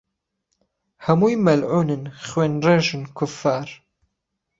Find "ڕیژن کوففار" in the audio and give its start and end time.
2.65-3.67